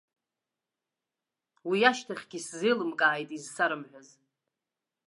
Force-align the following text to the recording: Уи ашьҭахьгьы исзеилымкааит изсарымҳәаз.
Уи 1.69 1.79
ашьҭахьгьы 1.89 2.37
исзеилымкааит 2.39 3.29
изсарымҳәаз. 3.37 4.09